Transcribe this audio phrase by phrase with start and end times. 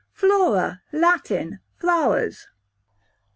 [0.13, 2.47] Flora, Latin, flowers.